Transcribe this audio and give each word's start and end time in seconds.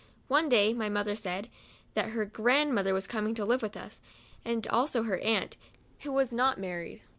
One 0.29 0.49
day 0.49 0.73
my 0.73 0.89
mother 0.89 1.15
said, 1.15 1.47
that 1.93 2.09
her 2.09 2.25
grand 2.25 2.73
mother 2.73 2.91
was 2.91 3.05
coming 3.05 3.35
to 3.35 3.45
live 3.45 3.61
with 3.61 3.77
us, 3.77 4.01
and 4.43 4.65
also 4.69 5.03
her 5.03 5.19
aunt, 5.19 5.57
who 5.99 6.11
was 6.11 6.33
not 6.33 6.57
married. 6.59 7.03